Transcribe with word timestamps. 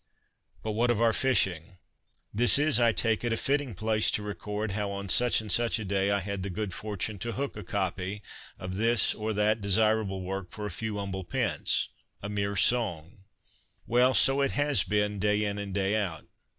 But 0.63 0.71
what 0.71 0.89
of 0.89 0.99
our 0.99 1.13
fishing? 1.13 1.77
This 2.33 2.57
is, 2.57 2.79
I 2.79 2.91
take 2.91 3.23
it, 3.23 3.31
a 3.31 3.37
fitting 3.37 3.75
place 3.75 4.09
to 4.09 4.23
record 4.23 4.71
how 4.71 4.89
on 4.89 5.09
such 5.09 5.41
and 5.41 5.51
such 5.51 5.77
a 5.77 5.85
day 5.85 6.09
I 6.09 6.21
had 6.21 6.41
the 6.41 6.49
good 6.49 6.73
fortune 6.73 7.19
to' 7.19 7.33
hook' 7.33 7.55
a 7.55 7.63
copy 7.63 8.23
of 8.57 8.77
this 8.77 9.13
or 9.13 9.31
that 9.33 9.61
desirable 9.61 10.23
work 10.23 10.49
for 10.49 10.65
a 10.65 10.71
few 10.71 10.97
humble 10.97 11.23
pence— 11.23 11.87
a' 12.23 12.29
mere 12.29 12.55
song'! 12.55 13.25
Well, 13.85 14.15
so 14.15 14.41
it 14.41 14.53
has 14.53 14.83
been,' 14.83 15.19
day 15.19 15.45
in 15.45 15.59
and 15.59 15.71
day 15.71 15.95
out.' 15.95 16.25